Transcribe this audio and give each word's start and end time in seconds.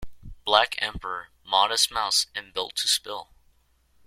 Black 0.45 0.77
Emperor, 0.79 1.27
Modest 1.45 1.91
Mouse 1.91 2.25
and 2.33 2.55
Built 2.55 2.75
to 2.77 2.87
Spill. 2.87 3.29